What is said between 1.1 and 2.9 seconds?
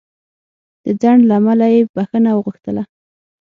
له امله یې بخښنه وغوښتله.